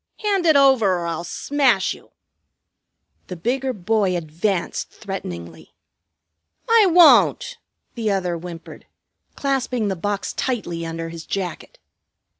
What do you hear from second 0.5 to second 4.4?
over, or I'll smash you!" The bigger boy